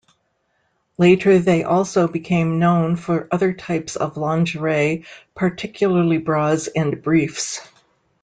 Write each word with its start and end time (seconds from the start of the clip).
Later 0.97 1.37
they 1.37 1.63
also 1.63 2.07
became 2.07 2.57
known 2.57 2.95
for 2.95 3.27
other 3.29 3.53
types 3.53 3.95
of 3.95 4.17
lingerie, 4.17 5.03
particularly 5.35 6.17
bras 6.17 6.65
and 6.67 7.03
briefs. 7.03 7.61